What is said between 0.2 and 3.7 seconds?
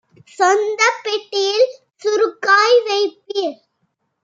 சொந்தப் பெட்டியில் சுருக்காய் வைப்பீர்"